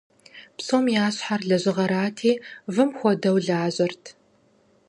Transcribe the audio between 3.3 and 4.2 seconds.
лажьэрт.